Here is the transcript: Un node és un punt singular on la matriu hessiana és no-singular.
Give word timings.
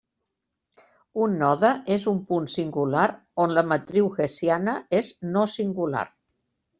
Un 1.25 1.33
node 1.41 1.69
és 1.95 2.07
un 2.11 2.15
punt 2.31 2.47
singular 2.53 3.03
on 3.43 3.53
la 3.57 3.63
matriu 3.73 4.09
hessiana 4.25 4.75
és 5.01 5.13
no-singular. 5.37 6.03